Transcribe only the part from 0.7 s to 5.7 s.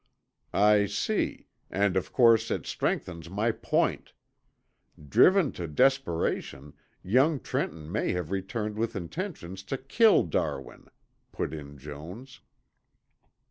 see, and of course it strengthens my point. Driven to